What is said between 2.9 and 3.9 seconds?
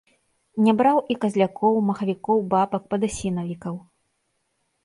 падасінавікаў.